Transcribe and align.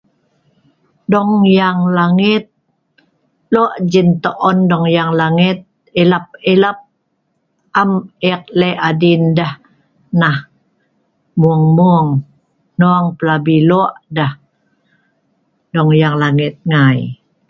Dong 1.11 1.31
yang 1.59 1.79
langet 1.97 2.43
lo' 3.53 3.77
jintoon 3.91 4.57
dong 4.71 4.85
yang 4.97 5.11
langet 5.21 5.57
ilap 6.01 6.25
ilap 6.53 6.77
am 7.81 7.91
ek 8.31 8.41
leh' 8.59 8.81
adin 8.89 9.21
deh 9.37 9.53
nah 10.21 10.37
mung 11.41 11.65
mung, 11.77 12.09
hnong 12.77 13.07
pelabi 13.17 13.57
lo' 13.69 13.95
deh 14.17 14.33
dong 15.73 15.89
yang 16.01 16.15
langet 16.21 16.53
ngai. 16.71 16.99